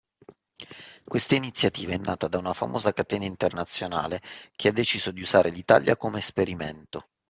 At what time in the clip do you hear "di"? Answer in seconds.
5.11-5.21